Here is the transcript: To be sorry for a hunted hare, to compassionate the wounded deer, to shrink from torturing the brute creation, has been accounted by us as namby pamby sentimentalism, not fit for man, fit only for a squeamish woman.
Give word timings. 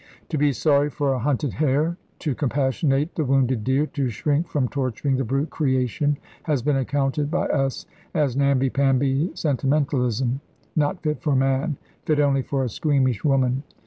To 0.29 0.37
be 0.39 0.51
sorry 0.51 0.89
for 0.89 1.13
a 1.13 1.19
hunted 1.19 1.53
hare, 1.53 1.95
to 2.17 2.33
compassionate 2.33 3.13
the 3.13 3.23
wounded 3.23 3.63
deer, 3.63 3.85
to 3.85 4.09
shrink 4.09 4.47
from 4.47 4.67
torturing 4.67 5.17
the 5.17 5.23
brute 5.23 5.51
creation, 5.51 6.17
has 6.41 6.63
been 6.63 6.77
accounted 6.77 7.29
by 7.29 7.45
us 7.45 7.85
as 8.15 8.35
namby 8.35 8.71
pamby 8.71 9.29
sentimentalism, 9.35 10.41
not 10.75 11.03
fit 11.03 11.21
for 11.21 11.35
man, 11.35 11.77
fit 12.07 12.19
only 12.19 12.41
for 12.41 12.63
a 12.63 12.69
squeamish 12.69 13.23
woman. 13.23 13.61